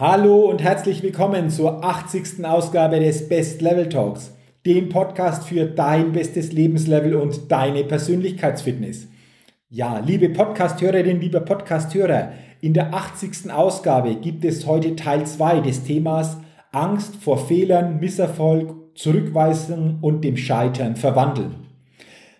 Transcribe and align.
Hallo 0.00 0.48
und 0.48 0.62
herzlich 0.62 1.02
willkommen 1.02 1.50
zur 1.50 1.84
80. 1.84 2.44
Ausgabe 2.44 3.00
des 3.00 3.28
Best 3.28 3.60
Level 3.60 3.88
Talks, 3.88 4.32
dem 4.64 4.90
Podcast 4.90 5.48
für 5.48 5.66
dein 5.66 6.12
bestes 6.12 6.52
Lebenslevel 6.52 7.16
und 7.16 7.50
deine 7.50 7.82
Persönlichkeitsfitness. 7.82 9.08
Ja, 9.68 9.98
liebe 9.98 10.28
Podcasthörerin, 10.28 11.20
lieber 11.20 11.40
Podcasthörer, 11.40 12.30
in 12.60 12.74
der 12.74 12.94
80. 12.94 13.50
Ausgabe 13.50 14.14
gibt 14.14 14.44
es 14.44 14.68
heute 14.68 14.94
Teil 14.94 15.26
2 15.26 15.62
des 15.62 15.82
Themas 15.82 16.36
Angst 16.70 17.16
vor 17.16 17.44
Fehlern, 17.48 17.98
Misserfolg, 17.98 18.76
Zurückweisung 18.94 19.98
und 20.00 20.22
dem 20.22 20.36
Scheitern 20.36 20.94
verwandeln. 20.94 21.66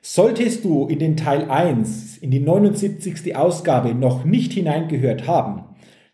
Solltest 0.00 0.64
du 0.64 0.86
in 0.86 1.00
den 1.00 1.16
Teil 1.16 1.50
1, 1.50 2.18
in 2.18 2.30
die 2.30 2.38
79. 2.38 3.34
Ausgabe 3.34 3.96
noch 3.96 4.24
nicht 4.24 4.52
hineingehört 4.52 5.26
haben, 5.26 5.64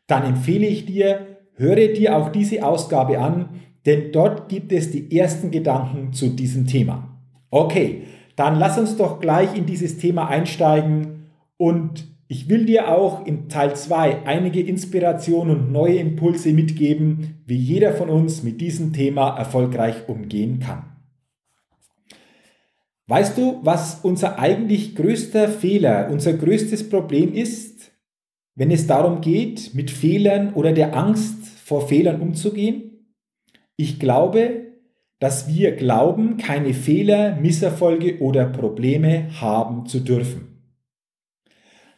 dann 0.07 0.25
empfehle 0.25 0.67
ich 0.67 0.87
dir, 0.87 1.34
höre 1.55 1.93
dir 1.93 2.17
auch 2.17 2.31
diese 2.31 2.65
Ausgabe 2.65 3.19
an, 3.19 3.61
denn 3.87 4.13
dort 4.13 4.49
gibt 4.49 4.73
es 4.73 4.91
die 4.91 5.17
ersten 5.17 5.51
Gedanken 5.51 6.13
zu 6.13 6.29
diesem 6.29 6.67
Thema. 6.67 7.21
Okay, 7.51 8.03
dann 8.37 8.59
lass 8.59 8.79
uns 8.79 8.97
doch 8.97 9.21
gleich 9.21 9.57
in 9.57 9.67
dieses 9.67 9.99
Thema 9.99 10.29
einsteigen 10.29 11.27
und 11.57 12.09
ich 12.27 12.49
will 12.49 12.65
dir 12.65 12.89
auch 12.89 13.27
in 13.27 13.49
Teil 13.49 13.77
2 13.77 14.27
einige 14.27 14.61
Inspirationen 14.61 15.57
und 15.57 15.73
neue 15.73 15.99
Impulse 15.99 16.53
mitgeben, 16.53 17.43
wie 17.47 17.57
jeder 17.57 17.93
von 17.93 18.09
uns 18.09 18.43
mit 18.43 18.61
diesem 18.61 18.93
Thema 18.93 19.37
erfolgreich 19.37 20.09
umgehen 20.09 20.59
kann. 20.59 20.85
Weißt 23.07 23.37
du, 23.37 23.61
was 23.63 24.01
unser 24.03 24.39
eigentlich 24.39 24.97
größter 24.97 25.49
Fehler, 25.49 26.09
unser 26.11 26.33
größtes 26.33 26.89
Problem 26.89 27.35
ist, 27.35 27.93
wenn 28.55 28.71
es 28.71 28.87
darum 28.87 29.21
geht, 29.21 29.75
mit 29.75 29.91
Fehlern 29.91 30.55
oder 30.55 30.73
der 30.73 30.97
Angst 30.97 31.47
vor 31.65 31.89
Fehlern 31.89 32.21
umzugehen? 32.21 33.07
Ich 33.77 33.99
glaube, 33.99 34.65
dass 35.19 35.49
wir 35.49 35.73
glauben, 35.73 36.37
keine 36.37 36.75
Fehler, 36.75 37.37
Misserfolge 37.37 38.21
oder 38.21 38.47
Probleme 38.47 39.29
haben 39.41 39.87
zu 39.87 40.01
dürfen. 40.01 40.55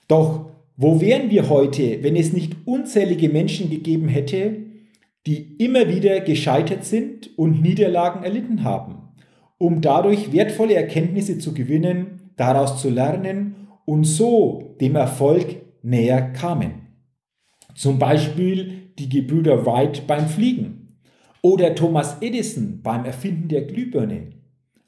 Doch 0.09 0.47
wo 0.77 1.01
wären 1.01 1.31
wir 1.31 1.49
heute, 1.49 2.03
wenn 2.03 2.17
es 2.17 2.33
nicht 2.33 2.55
unzählige 2.67 3.29
Menschen 3.29 3.71
gegeben 3.71 4.09
hätte, 4.09 4.67
die 5.27 5.57
immer 5.59 5.89
wieder 5.89 6.21
gescheitert 6.21 6.84
sind 6.84 7.37
und 7.39 7.62
Niederlagen 7.62 8.23
erlitten 8.23 8.62
haben, 8.62 9.09
um 9.59 9.81
dadurch 9.81 10.33
wertvolle 10.33 10.75
Erkenntnisse 10.75 11.39
zu 11.39 11.55
gewinnen, 11.55 12.31
daraus 12.37 12.81
zu 12.81 12.91
lernen 12.91 13.69
und 13.87 14.05
so 14.05 14.77
dem 14.81 14.95
Erfolg 14.97 15.66
näher 15.87 16.33
kamen. 16.33 16.89
Zum 17.75 17.99
Beispiel 17.99 18.91
die 18.99 19.09
Gebrüder 19.09 19.65
Wright 19.65 20.06
beim 20.06 20.27
Fliegen 20.27 20.99
oder 21.43 21.75
Thomas 21.75 22.16
Edison 22.21 22.81
beim 22.83 23.05
Erfinden 23.05 23.49
der 23.49 23.62
Glühbirne 23.62 24.33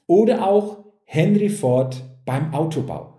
oder 0.07 0.45
auch 0.45 0.83
Henry 1.05 1.49
Ford 1.49 2.03
beim 2.25 2.53
Autobau. 2.53 3.13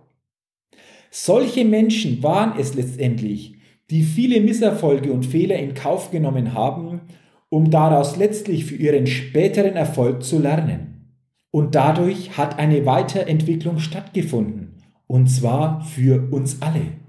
Solche 1.09 1.65
Menschen 1.65 2.21
waren 2.21 2.53
es 2.59 2.75
letztendlich, 2.75 3.55
die 3.89 4.03
viele 4.03 4.39
Misserfolge 4.41 5.11
und 5.11 5.25
Fehler 5.25 5.57
in 5.57 5.73
Kauf 5.73 6.11
genommen 6.11 6.53
haben, 6.53 7.01
um 7.49 7.71
daraus 7.71 8.15
letztlich 8.15 8.65
für 8.65 8.75
ihren 8.75 9.07
späteren 9.07 9.75
Erfolg 9.75 10.23
zu 10.23 10.39
lernen. 10.39 11.17
Und 11.49 11.75
dadurch 11.75 12.37
hat 12.37 12.59
eine 12.59 12.85
Weiterentwicklung 12.85 13.79
stattgefunden, 13.79 14.77
und 15.07 15.27
zwar 15.27 15.83
für 15.83 16.31
uns 16.31 16.61
alle. 16.61 17.00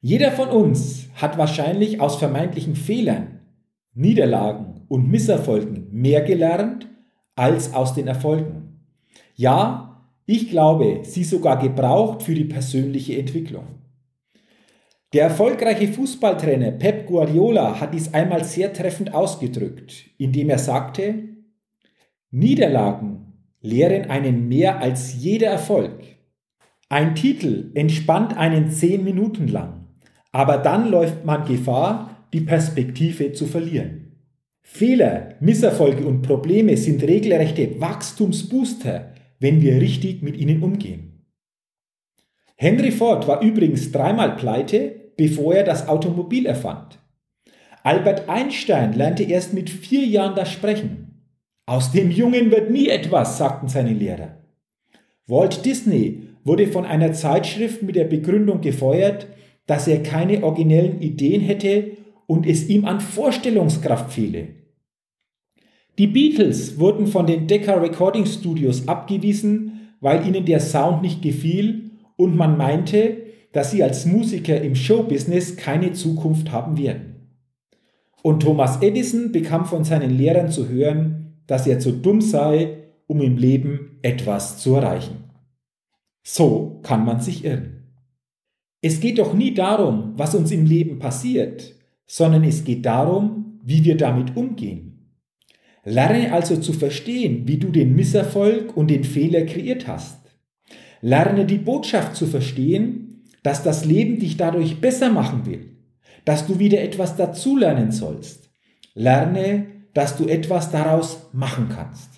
Jeder 0.00 0.30
von 0.30 0.48
uns 0.48 1.08
hat 1.14 1.38
wahrscheinlich 1.38 2.00
aus 2.00 2.16
vermeintlichen 2.16 2.76
Fehlern, 2.76 3.40
Niederlagen 3.94 4.82
und 4.88 5.08
Misserfolgen 5.08 5.88
mehr 5.90 6.22
gelernt 6.22 6.88
als 7.34 7.74
aus 7.74 7.94
den 7.94 8.06
Erfolgen. 8.06 8.80
Ja, 9.34 10.06
ich 10.24 10.50
glaube, 10.50 11.00
sie 11.02 11.24
sogar 11.24 11.58
gebraucht 11.58 12.22
für 12.22 12.34
die 12.34 12.44
persönliche 12.44 13.18
Entwicklung. 13.18 13.66
Der 15.14 15.24
erfolgreiche 15.24 15.88
Fußballtrainer 15.88 16.72
Pep 16.72 17.06
Guardiola 17.06 17.80
hat 17.80 17.94
dies 17.94 18.12
einmal 18.12 18.44
sehr 18.44 18.72
treffend 18.72 19.14
ausgedrückt, 19.14 20.10
indem 20.18 20.50
er 20.50 20.58
sagte, 20.58 21.14
Niederlagen 22.30 23.32
lehren 23.62 24.10
einen 24.10 24.48
mehr 24.48 24.80
als 24.80 25.14
jeder 25.20 25.48
Erfolg. 25.48 26.04
Ein 26.90 27.14
Titel 27.14 27.70
entspannt 27.74 28.36
einen 28.36 28.70
zehn 28.70 29.02
Minuten 29.02 29.48
lang. 29.48 29.77
Aber 30.32 30.58
dann 30.58 30.90
läuft 30.90 31.24
man 31.24 31.46
Gefahr, 31.46 32.26
die 32.32 32.40
Perspektive 32.40 33.32
zu 33.32 33.46
verlieren. 33.46 34.08
Fehler, 34.60 35.34
Misserfolge 35.40 36.04
und 36.04 36.22
Probleme 36.22 36.76
sind 36.76 37.02
regelrechte 37.02 37.80
Wachstumsbooster, 37.80 39.14
wenn 39.40 39.62
wir 39.62 39.80
richtig 39.80 40.22
mit 40.22 40.36
ihnen 40.36 40.62
umgehen. 40.62 41.24
Henry 42.56 42.90
Ford 42.90 43.26
war 43.26 43.40
übrigens 43.40 43.92
dreimal 43.92 44.36
pleite, 44.36 45.12
bevor 45.16 45.54
er 45.54 45.64
das 45.64 45.88
Automobil 45.88 46.44
erfand. 46.44 46.98
Albert 47.82 48.28
Einstein 48.28 48.92
lernte 48.92 49.22
erst 49.22 49.54
mit 49.54 49.70
vier 49.70 50.04
Jahren 50.04 50.34
das 50.34 50.52
Sprechen. 50.52 51.24
Aus 51.66 51.92
dem 51.92 52.10
Jungen 52.10 52.50
wird 52.50 52.70
nie 52.70 52.88
etwas, 52.88 53.38
sagten 53.38 53.68
seine 53.68 53.92
Lehrer. 53.92 54.38
Walt 55.26 55.64
Disney 55.64 56.28
wurde 56.44 56.66
von 56.66 56.84
einer 56.84 57.12
Zeitschrift 57.12 57.82
mit 57.82 57.96
der 57.96 58.04
Begründung 58.04 58.60
gefeuert, 58.60 59.26
dass 59.68 59.86
er 59.86 60.02
keine 60.02 60.42
originellen 60.42 61.00
Ideen 61.00 61.42
hätte 61.42 61.92
und 62.26 62.46
es 62.46 62.68
ihm 62.68 62.86
an 62.86 63.00
Vorstellungskraft 63.00 64.12
fehle. 64.12 64.48
Die 65.98 66.06
Beatles 66.06 66.80
wurden 66.80 67.06
von 67.06 67.26
den 67.26 67.46
Decca 67.46 67.74
Recording 67.74 68.24
Studios 68.24 68.88
abgewiesen, 68.88 69.92
weil 70.00 70.26
ihnen 70.26 70.46
der 70.46 70.60
Sound 70.60 71.02
nicht 71.02 71.22
gefiel 71.22 71.90
und 72.16 72.34
man 72.34 72.56
meinte, 72.56 73.18
dass 73.52 73.70
sie 73.70 73.82
als 73.82 74.06
Musiker 74.06 74.60
im 74.60 74.74
Showbusiness 74.74 75.56
keine 75.56 75.92
Zukunft 75.92 76.50
haben 76.50 76.78
werden. 76.78 77.36
Und 78.22 78.40
Thomas 78.40 78.80
Edison 78.80 79.32
bekam 79.32 79.66
von 79.66 79.84
seinen 79.84 80.10
Lehrern 80.10 80.50
zu 80.50 80.68
hören, 80.68 81.42
dass 81.46 81.66
er 81.66 81.78
zu 81.78 81.92
dumm 81.92 82.20
sei, 82.20 82.84
um 83.06 83.20
im 83.20 83.36
Leben 83.36 83.98
etwas 84.02 84.58
zu 84.58 84.74
erreichen. 84.74 85.24
So 86.22 86.80
kann 86.82 87.04
man 87.04 87.20
sich 87.20 87.44
irren. 87.44 87.77
Es 88.80 89.00
geht 89.00 89.18
doch 89.18 89.34
nie 89.34 89.54
darum, 89.54 90.12
was 90.16 90.34
uns 90.34 90.50
im 90.52 90.64
Leben 90.64 90.98
passiert, 90.98 91.74
sondern 92.06 92.44
es 92.44 92.64
geht 92.64 92.86
darum, 92.86 93.60
wie 93.64 93.84
wir 93.84 93.96
damit 93.96 94.36
umgehen. 94.36 94.88
Lerne 95.84 96.32
also 96.32 96.56
zu 96.56 96.72
verstehen, 96.72 97.48
wie 97.48 97.56
du 97.56 97.70
den 97.70 97.96
Misserfolg 97.96 98.76
und 98.76 98.88
den 98.88 99.04
Fehler 99.04 99.46
kreiert 99.46 99.86
hast. 99.86 100.18
Lerne 101.00 101.46
die 101.46 101.58
Botschaft 101.58 102.14
zu 102.14 102.26
verstehen, 102.26 103.24
dass 103.42 103.62
das 103.62 103.84
Leben 103.84 104.18
dich 104.18 104.36
dadurch 104.36 104.80
besser 104.80 105.10
machen 105.10 105.46
will, 105.46 105.76
dass 106.24 106.46
du 106.46 106.58
wieder 106.58 106.82
etwas 106.82 107.16
dazulernen 107.16 107.90
sollst. 107.90 108.50
Lerne, 108.94 109.66
dass 109.94 110.16
du 110.16 110.26
etwas 110.26 110.70
daraus 110.70 111.28
machen 111.32 111.68
kannst. 111.68 112.10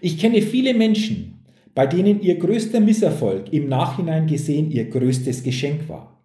Ich 0.00 0.18
kenne 0.18 0.42
viele 0.42 0.74
Menschen, 0.74 1.33
bei 1.74 1.86
denen 1.86 2.20
ihr 2.22 2.38
größter 2.38 2.80
Misserfolg 2.80 3.52
im 3.52 3.68
Nachhinein 3.68 4.26
gesehen 4.26 4.70
ihr 4.70 4.88
größtes 4.88 5.42
Geschenk 5.42 5.88
war. 5.88 6.24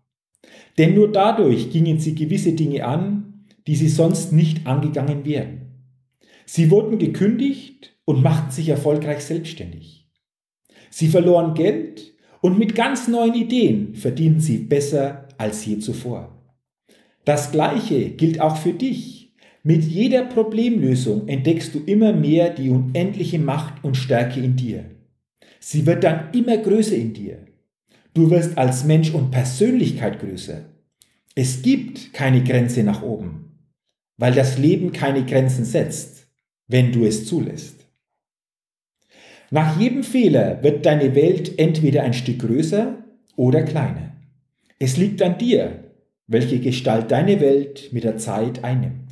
Denn 0.77 0.95
nur 0.95 1.11
dadurch 1.11 1.71
gingen 1.71 1.99
sie 1.99 2.15
gewisse 2.15 2.53
Dinge 2.53 2.85
an, 2.85 3.45
die 3.67 3.75
sie 3.75 3.89
sonst 3.89 4.31
nicht 4.31 4.65
angegangen 4.67 5.25
wären. 5.25 5.61
Sie 6.45 6.71
wurden 6.71 6.97
gekündigt 6.97 7.95
und 8.05 8.23
machten 8.23 8.51
sich 8.51 8.69
erfolgreich 8.69 9.19
selbstständig. 9.19 10.09
Sie 10.89 11.07
verloren 11.07 11.53
Geld 11.53 12.13
und 12.41 12.57
mit 12.57 12.75
ganz 12.75 13.07
neuen 13.07 13.35
Ideen 13.35 13.95
verdienen 13.95 14.39
sie 14.39 14.57
besser 14.57 15.27
als 15.37 15.65
je 15.65 15.79
zuvor. 15.79 16.35
Das 17.25 17.51
Gleiche 17.51 18.11
gilt 18.11 18.41
auch 18.41 18.57
für 18.57 18.73
dich. 18.73 19.35
Mit 19.61 19.83
jeder 19.83 20.23
Problemlösung 20.23 21.27
entdeckst 21.27 21.75
du 21.75 21.79
immer 21.85 22.13
mehr 22.13 22.49
die 22.49 22.69
unendliche 22.69 23.39
Macht 23.39 23.83
und 23.83 23.97
Stärke 23.97 24.39
in 24.39 24.55
dir. 24.55 24.85
Sie 25.59 25.85
wird 25.85 26.03
dann 26.03 26.31
immer 26.33 26.57
größer 26.57 26.95
in 26.95 27.13
dir. 27.13 27.45
Du 28.13 28.29
wirst 28.31 28.57
als 28.57 28.85
Mensch 28.85 29.13
und 29.13 29.31
Persönlichkeit 29.31 30.19
größer. 30.19 30.65
Es 31.35 31.61
gibt 31.61 32.13
keine 32.13 32.43
Grenze 32.43 32.83
nach 32.83 33.01
oben, 33.01 33.59
weil 34.17 34.33
das 34.33 34.57
Leben 34.57 34.91
keine 34.91 35.25
Grenzen 35.25 35.65
setzt, 35.65 36.27
wenn 36.67 36.91
du 36.91 37.05
es 37.05 37.25
zulässt. 37.25 37.85
Nach 39.51 39.79
jedem 39.79 40.03
Fehler 40.03 40.61
wird 40.63 40.85
deine 40.85 41.15
Welt 41.15 41.57
entweder 41.57 42.03
ein 42.03 42.13
Stück 42.13 42.39
größer 42.39 43.03
oder 43.35 43.63
kleiner. 43.63 44.15
Es 44.77 44.97
liegt 44.97 45.21
an 45.21 45.37
dir, 45.37 45.91
welche 46.27 46.59
Gestalt 46.59 47.11
deine 47.11 47.41
Welt 47.41 47.89
mit 47.91 48.03
der 48.03 48.17
Zeit 48.17 48.63
einnimmt. 48.63 49.09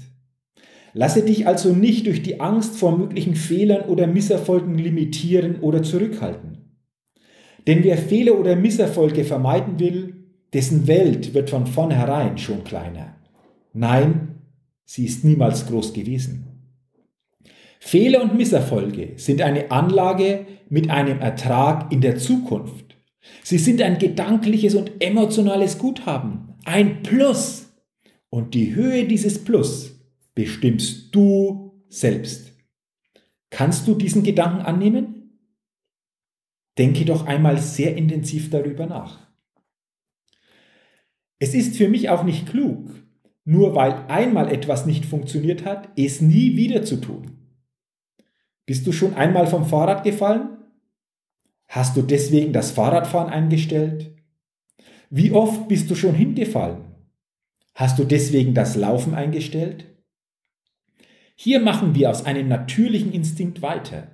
Lasse 0.98 1.22
dich 1.22 1.46
also 1.46 1.74
nicht 1.74 2.08
durch 2.08 2.24
die 2.24 2.40
Angst 2.40 2.76
vor 2.76 2.98
möglichen 2.98 3.36
Fehlern 3.36 3.88
oder 3.88 4.08
Misserfolgen 4.08 4.80
limitieren 4.80 5.60
oder 5.60 5.84
zurückhalten. 5.84 6.80
Denn 7.68 7.84
wer 7.84 8.00
Fehler 8.00 8.40
oder 8.40 8.56
Misserfolge 8.56 9.24
vermeiden 9.24 9.80
will, 9.80 10.16
dessen 10.54 10.88
Welt 10.88 11.36
wird 11.36 11.52
von 11.52 11.68
vornherein 11.68 12.40
schon 12.40 12.64
kleiner. 12.64 13.16
Nein, 13.74 14.40
sie 14.86 15.06
ist 15.06 15.24
niemals 15.24 15.68
groß 15.68 15.94
gewesen. 15.94 16.74
Fehler 17.80 18.24
und 18.24 18.36
Misserfolge 18.36 19.12
sind 19.18 19.44
eine 19.44 19.70
Anlage 19.70 20.48
mit 20.68 20.90
einem 20.90 21.20
Ertrag 21.20 21.92
in 21.92 22.02
der 22.02 22.18
Zukunft. 22.18 22.98
Sie 23.44 23.60
sind 23.60 23.84
ein 23.84 24.00
gedankliches 24.00 24.74
und 24.74 24.94
emotionales 25.00 25.78
Guthaben, 25.78 26.56
ein 26.66 27.04
Plus. 27.04 27.72
Und 28.32 28.56
die 28.56 28.74
Höhe 28.74 29.06
dieses 29.06 29.44
Plus 29.44 29.97
bestimmst 30.38 31.16
du 31.16 31.84
selbst. 31.89 32.54
Kannst 33.50 33.88
du 33.88 33.95
diesen 33.95 34.22
Gedanken 34.22 34.62
annehmen? 34.62 35.39
Denke 36.78 37.06
doch 37.06 37.25
einmal 37.25 37.57
sehr 37.57 37.98
intensiv 37.98 38.51
darüber 38.51 38.86
nach. 38.86 39.31
Es 41.39 41.56
ist 41.56 41.75
für 41.75 41.89
mich 41.89 42.10
auch 42.10 42.24
nicht 42.24 42.48
klug, 42.48 42.92
nur 43.45 43.74
weil 43.74 43.94
einmal 44.10 44.51
etwas 44.54 44.86
nicht 44.86 45.06
funktioniert 45.06 45.66
hat, 45.66 45.89
es 45.98 46.22
nie 46.22 46.56
wieder 46.56 46.84
zu 46.84 46.98
tun. 46.98 47.39
Bist 48.68 48.86
du 48.86 48.92
schon 48.92 49.16
einmal 49.16 49.48
vom 49.48 49.66
Fahrrad 49.66 50.04
gefallen? 50.04 50.56
Hast 51.68 51.98
du 51.98 52.04
deswegen 52.04 52.54
das 52.54 52.69
Fahrradfahren 52.69 53.34
eingestellt? 53.34 54.16
Wie 55.10 55.31
oft 55.31 55.68
bist 55.68 55.89
du 55.89 55.95
schon 55.95 56.13
hingefallen? 56.13 56.86
Hast 57.74 57.98
du 57.98 58.04
deswegen 58.04 58.54
das 58.54 58.75
Laufen 58.75 59.16
eingestellt? 59.16 59.97
Hier 61.39 61.60
machen 61.60 61.94
wir 61.94 62.10
aus 62.10 62.25
einem 62.25 62.48
natürlichen 62.48 63.13
Instinkt 63.13 63.62
weiter. 63.62 64.07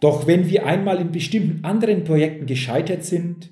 Doch 0.00 0.26
wenn 0.26 0.50
wir 0.50 0.66
einmal 0.66 1.00
in 1.00 1.10
bestimmten 1.10 1.64
anderen 1.64 2.04
Projekten 2.04 2.44
gescheitert 2.44 3.04
sind 3.04 3.50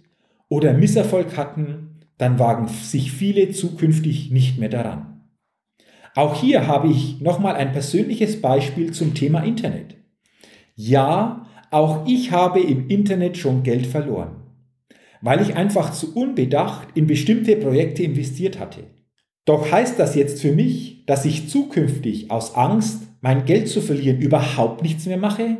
oder 0.50 0.74
Misserfolg 0.74 1.38
hatten, 1.38 2.00
dann 2.18 2.38
wagen 2.38 2.68
sich 2.68 3.12
viele 3.12 3.52
zukünftig 3.52 4.30
nicht 4.30 4.58
mehr 4.58 4.68
daran. 4.68 5.22
Auch 6.14 6.38
hier 6.38 6.66
habe 6.66 6.88
ich 6.88 7.22
nochmal 7.22 7.54
ein 7.54 7.72
persönliches 7.72 8.42
Beispiel 8.42 8.92
zum 8.92 9.14
Thema 9.14 9.44
Internet. 9.44 9.96
Ja, 10.74 11.46
auch 11.70 12.06
ich 12.06 12.32
habe 12.32 12.60
im 12.60 12.88
Internet 12.88 13.38
schon 13.38 13.62
Geld 13.62 13.86
verloren, 13.86 14.42
weil 15.22 15.40
ich 15.40 15.56
einfach 15.56 15.92
zu 15.92 16.14
unbedacht 16.14 16.88
in 16.94 17.06
bestimmte 17.06 17.56
Projekte 17.56 18.02
investiert 18.02 18.58
hatte. 18.58 18.82
Doch 19.46 19.72
heißt 19.72 19.98
das 19.98 20.14
jetzt 20.16 20.42
für 20.42 20.52
mich, 20.52 20.89
dass 21.10 21.24
ich 21.24 21.48
zukünftig 21.48 22.30
aus 22.30 22.54
Angst, 22.54 23.02
mein 23.20 23.44
Geld 23.44 23.66
zu 23.66 23.80
verlieren, 23.80 24.20
überhaupt 24.20 24.84
nichts 24.84 25.06
mehr 25.06 25.16
mache? 25.16 25.58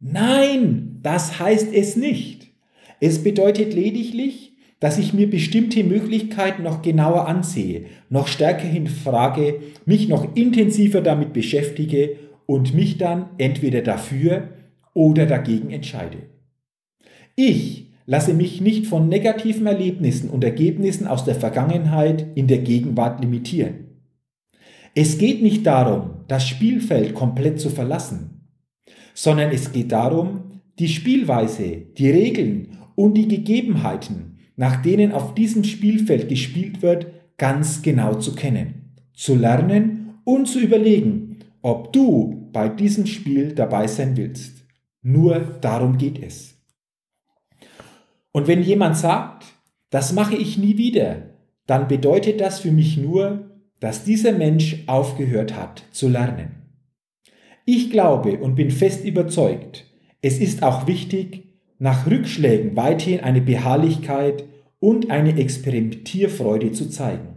Nein, 0.00 0.98
das 1.04 1.38
heißt 1.38 1.72
es 1.72 1.94
nicht. 1.94 2.48
Es 2.98 3.22
bedeutet 3.22 3.74
lediglich, 3.74 4.56
dass 4.80 4.98
ich 4.98 5.14
mir 5.14 5.30
bestimmte 5.30 5.84
Möglichkeiten 5.84 6.64
noch 6.64 6.82
genauer 6.82 7.28
ansehe, 7.28 7.84
noch 8.10 8.26
stärker 8.26 8.66
hinfrage, 8.66 9.60
mich 9.86 10.08
noch 10.08 10.34
intensiver 10.34 11.00
damit 11.00 11.32
beschäftige 11.32 12.16
und 12.46 12.74
mich 12.74 12.98
dann 12.98 13.26
entweder 13.38 13.82
dafür 13.82 14.48
oder 14.94 15.26
dagegen 15.26 15.70
entscheide. 15.70 16.18
Ich 17.36 17.92
lasse 18.04 18.34
mich 18.34 18.60
nicht 18.60 18.88
von 18.88 19.08
negativen 19.08 19.68
Erlebnissen 19.68 20.28
und 20.28 20.42
Ergebnissen 20.42 21.06
aus 21.06 21.24
der 21.24 21.36
Vergangenheit 21.36 22.26
in 22.34 22.48
der 22.48 22.58
Gegenwart 22.58 23.20
limitieren. 23.20 23.87
Es 25.00 25.16
geht 25.16 25.42
nicht 25.42 25.64
darum, 25.64 26.24
das 26.26 26.48
Spielfeld 26.48 27.14
komplett 27.14 27.60
zu 27.60 27.70
verlassen, 27.70 28.48
sondern 29.14 29.52
es 29.52 29.70
geht 29.70 29.92
darum, 29.92 30.60
die 30.76 30.88
Spielweise, 30.88 31.82
die 31.96 32.10
Regeln 32.10 32.78
und 32.96 33.14
die 33.14 33.28
Gegebenheiten, 33.28 34.40
nach 34.56 34.82
denen 34.82 35.12
auf 35.12 35.36
diesem 35.36 35.62
Spielfeld 35.62 36.28
gespielt 36.28 36.82
wird, 36.82 37.06
ganz 37.36 37.80
genau 37.82 38.14
zu 38.14 38.34
kennen, 38.34 38.96
zu 39.14 39.36
lernen 39.36 40.14
und 40.24 40.48
zu 40.48 40.58
überlegen, 40.58 41.44
ob 41.62 41.92
du 41.92 42.48
bei 42.52 42.68
diesem 42.68 43.06
Spiel 43.06 43.54
dabei 43.54 43.86
sein 43.86 44.16
willst. 44.16 44.64
Nur 45.00 45.58
darum 45.60 45.96
geht 45.96 46.20
es. 46.20 46.56
Und 48.32 48.48
wenn 48.48 48.64
jemand 48.64 48.96
sagt, 48.96 49.44
das 49.90 50.12
mache 50.12 50.34
ich 50.34 50.58
nie 50.58 50.76
wieder, 50.76 51.36
dann 51.66 51.86
bedeutet 51.86 52.40
das 52.40 52.58
für 52.58 52.72
mich 52.72 52.96
nur, 52.96 53.48
dass 53.80 54.04
dieser 54.04 54.32
Mensch 54.32 54.84
aufgehört 54.86 55.56
hat 55.56 55.84
zu 55.92 56.08
lernen. 56.08 56.58
Ich 57.64 57.90
glaube 57.90 58.38
und 58.38 58.54
bin 58.54 58.70
fest 58.70 59.04
überzeugt, 59.04 59.84
es 60.20 60.38
ist 60.38 60.62
auch 60.62 60.86
wichtig, 60.86 61.48
nach 61.78 62.06
Rückschlägen 62.10 62.76
weiterhin 62.76 63.20
eine 63.20 63.40
Beharrlichkeit 63.40 64.44
und 64.80 65.10
eine 65.10 65.38
Experimentierfreude 65.38 66.72
zu 66.72 66.88
zeigen. 66.88 67.36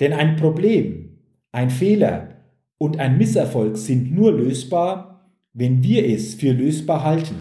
Denn 0.00 0.12
ein 0.12 0.36
Problem, 0.36 1.18
ein 1.52 1.70
Fehler 1.70 2.36
und 2.78 2.98
ein 2.98 3.18
Misserfolg 3.18 3.76
sind 3.76 4.14
nur 4.14 4.32
lösbar, 4.32 5.32
wenn 5.52 5.82
wir 5.82 6.06
es 6.06 6.34
für 6.34 6.52
lösbar 6.52 7.04
halten. 7.04 7.40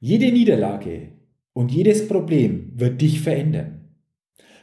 Jede 0.00 0.32
Niederlage 0.32 1.12
und 1.52 1.70
jedes 1.70 2.08
Problem 2.08 2.72
wird 2.74 3.00
dich 3.00 3.20
verändern. 3.20 3.77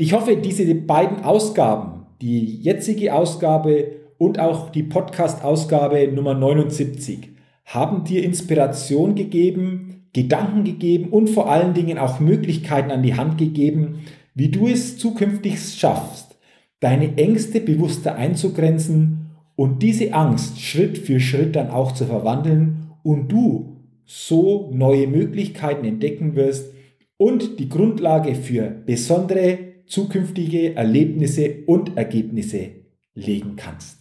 Ich 0.00 0.14
hoffe, 0.14 0.34
diese 0.34 0.74
beiden 0.74 1.24
Ausgaben, 1.24 2.06
die 2.22 2.56
jetzige 2.62 3.14
Ausgabe 3.14 3.96
und 4.16 4.38
auch 4.38 4.70
die 4.70 4.82
Podcast-Ausgabe 4.82 6.08
Nummer 6.10 6.32
79, 6.32 7.28
haben 7.66 8.04
dir 8.04 8.24
Inspiration 8.24 9.14
gegeben, 9.14 10.06
Gedanken 10.14 10.64
gegeben 10.64 11.10
und 11.10 11.28
vor 11.28 11.50
allen 11.50 11.74
Dingen 11.74 11.98
auch 11.98 12.18
Möglichkeiten 12.18 12.90
an 12.90 13.02
die 13.02 13.16
Hand 13.16 13.36
gegeben, 13.36 13.98
wie 14.34 14.48
du 14.48 14.68
es 14.68 14.96
zukünftig 14.96 15.60
schaffst, 15.60 16.38
deine 16.80 17.18
Ängste 17.18 17.60
bewusster 17.60 18.16
einzugrenzen 18.16 19.32
und 19.54 19.82
diese 19.82 20.14
Angst 20.14 20.62
Schritt 20.62 20.96
für 20.96 21.20
Schritt 21.20 21.56
dann 21.56 21.68
auch 21.68 21.92
zu 21.92 22.06
verwandeln 22.06 22.92
und 23.02 23.30
du 23.30 23.76
so 24.06 24.70
neue 24.72 25.06
Möglichkeiten 25.06 25.84
entdecken 25.84 26.36
wirst 26.36 26.72
und 27.18 27.60
die 27.60 27.68
Grundlage 27.68 28.34
für 28.34 28.62
besondere 28.86 29.69
zukünftige 29.90 30.76
Erlebnisse 30.76 31.64
und 31.66 31.96
Ergebnisse 31.96 32.70
legen 33.14 33.56
kannst. 33.56 33.98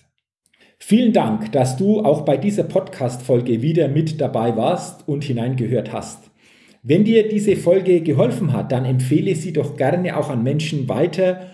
Vielen 0.77 1.13
Dank, 1.13 1.51
dass 1.51 1.77
du 1.77 2.01
auch 2.01 2.21
bei 2.21 2.37
dieser 2.37 2.63
Podcast-Folge 2.63 3.61
wieder 3.61 3.87
mit 3.87 4.21
dabei 4.21 4.55
warst 4.55 5.07
und 5.07 5.23
hineingehört 5.23 5.91
hast. 5.91 6.29
Wenn 6.83 7.03
dir 7.03 7.27
diese 7.27 7.55
Folge 7.55 8.01
geholfen 8.01 8.53
hat, 8.53 8.71
dann 8.71 8.85
empfehle 8.85 9.35
sie 9.35 9.51
doch 9.51 9.75
gerne 9.75 10.15
auch 10.15 10.29
an 10.29 10.43
Menschen 10.43 10.87
weiter 10.87 11.47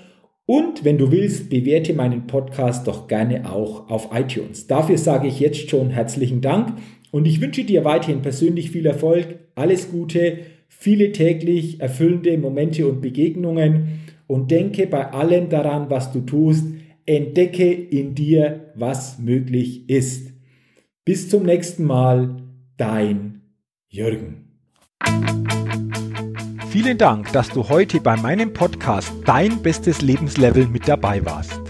und 0.45 0.83
wenn 0.83 0.99
du 0.99 1.11
willst, 1.11 1.49
bewerte 1.49 1.93
meinen 1.93 2.27
Podcast 2.27 2.87
doch 2.87 3.07
gerne 3.07 3.51
auch 3.51 3.89
auf 3.89 4.09
iTunes. 4.13 4.67
Dafür 4.67 4.97
sage 4.97 5.27
ich 5.27 5.39
jetzt 5.39 5.69
schon 5.69 5.89
herzlichen 5.89 6.41
Dank 6.41 6.73
und 7.09 7.25
ich 7.25 7.41
wünsche 7.41 7.63
dir 7.63 7.83
weiterhin 7.85 8.21
persönlich 8.21 8.69
viel 8.69 8.85
Erfolg, 8.85 9.39
alles 9.55 9.89
Gute, 9.89 10.39
viele 10.67 11.13
täglich 11.13 11.79
erfüllende 11.79 12.37
Momente 12.37 12.85
und 12.85 13.01
Begegnungen 13.01 14.04
und 14.27 14.51
denke 14.51 14.87
bei 14.87 15.11
allem 15.11 15.49
daran, 15.49 15.89
was 15.89 16.11
du 16.11 16.21
tust, 16.21 16.65
entdecke 17.05 17.71
in 17.71 18.15
dir, 18.15 18.71
was 18.75 19.19
möglich 19.19 19.89
ist. 19.89 20.33
Bis 21.03 21.29
zum 21.29 21.43
nächsten 21.43 21.85
Mal, 21.85 22.37
dein 22.77 23.41
Jürgen. 23.87 24.45
Vielen 26.69 26.97
Dank, 26.97 27.31
dass 27.31 27.49
du 27.49 27.69
heute 27.69 28.01
bei 28.01 28.17
meinem 28.17 28.51
Podcast 28.51 29.13
Dein 29.23 29.61
bestes 29.61 30.01
Lebenslevel 30.01 30.67
mit 30.67 30.87
dabei 30.87 31.23
warst. 31.23 31.61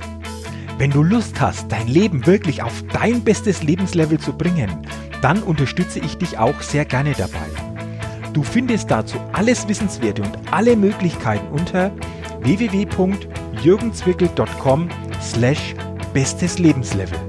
Wenn 0.77 0.91
du 0.91 1.03
Lust 1.03 1.39
hast, 1.39 1.71
dein 1.71 1.88
Leben 1.88 2.25
wirklich 2.25 2.63
auf 2.63 2.83
dein 2.91 3.24
bestes 3.24 3.62
Lebenslevel 3.62 4.19
zu 4.19 4.33
bringen, 4.33 4.85
dann 5.21 5.43
unterstütze 5.43 6.00
ich 6.00 6.17
dich 6.17 6.38
auch 6.38 6.59
sehr 6.62 6.85
gerne 6.85 7.13
dabei. 7.17 7.47
Du 8.33 8.43
findest 8.43 8.91
dazu 8.91 9.17
alles 9.31 9.67
Wissenswerte 9.67 10.21
und 10.21 10.38
alle 10.51 10.75
Möglichkeiten 10.75 11.47
unter 11.47 11.91
www.jürgenzwickel.com 12.45 14.89
slash 15.21 15.75
bestes 16.13 16.57
Lebenslevel. 16.59 17.19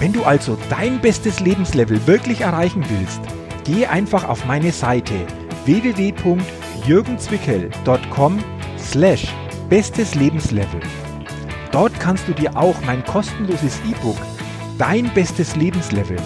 Wenn 0.00 0.12
du 0.12 0.22
also 0.22 0.56
dein 0.70 1.00
bestes 1.00 1.40
Lebenslevel 1.40 2.06
wirklich 2.06 2.42
erreichen 2.42 2.84
willst, 2.88 3.20
geh 3.64 3.86
einfach 3.86 4.28
auf 4.28 4.46
meine 4.46 4.70
Seite 4.72 5.14
www.jürgenzwickel.com 5.64 8.38
slash 8.78 9.26
bestes 9.68 10.14
Lebenslevel. 10.14 10.80
Dort 11.72 11.98
kannst 12.00 12.26
du 12.28 12.32
dir 12.32 12.56
auch 12.56 12.76
mein 12.86 13.04
kostenloses 13.04 13.80
E-Book 13.80 14.16
Dein 14.78 15.12
bestes 15.12 15.56
Lebenslevel. 15.56 16.16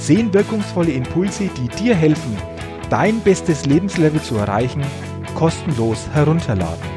10 0.00 0.34
wirkungsvolle 0.34 0.90
Impulse, 0.90 1.48
die 1.56 1.68
dir 1.68 1.94
helfen, 1.94 2.36
dein 2.90 3.20
bestes 3.20 3.66
Lebenslevel 3.66 4.20
zu 4.20 4.36
erreichen, 4.36 4.82
kostenlos 5.34 6.08
herunterladen. 6.12 6.90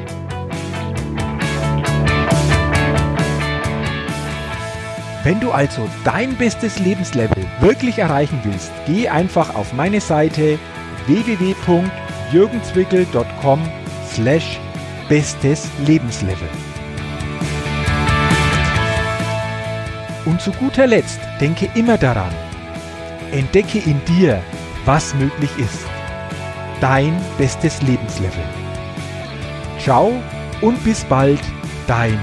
Wenn 5.24 5.40
du 5.40 5.52
also 5.52 5.88
dein 6.04 6.36
bestes 6.36 6.80
Lebenslevel 6.80 7.46
wirklich 7.62 8.00
erreichen 8.00 8.42
willst, 8.44 8.74
geh 8.86 9.08
einfach 9.08 9.56
auf 9.56 9.72
meine 9.72 10.02
Seite 10.02 10.60
www.jürgenzwickel.com 11.08 13.62
slash 14.14 14.60
bestes 15.08 15.70
Lebenslevel. 15.86 16.50
Und 20.26 20.42
zu 20.42 20.52
guter 20.52 20.88
Letzt 20.88 21.22
denke 21.40 21.70
immer 21.76 21.98
daran, 21.98 22.34
entdecke 23.32 23.80
in 23.80 24.02
dir, 24.06 24.42
was 24.86 25.14
möglich 25.16 25.52
ist. 25.58 25.86
Dein 26.82 27.20
bestes 27.38 27.82
Lebenslevel. 27.82 28.44
Ciao 29.80 30.22
und 30.62 30.84
bis 30.84 31.04
bald, 31.06 31.42
dein 31.88 32.20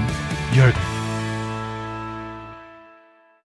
Jürgen. 0.53 0.90